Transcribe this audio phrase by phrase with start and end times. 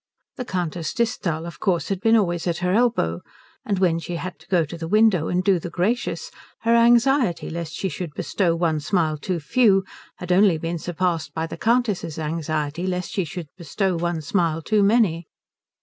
[0.37, 3.21] The Countess Disthal, of course, had been always at her elbow,
[3.63, 6.31] and when she had to go to the window and do the gracious
[6.61, 9.83] her anxiety lest she should bestow one smile too few
[10.15, 14.81] had only been surpassed by the Countess's anxiety lest she should bestow one smile too
[14.81, 15.27] many.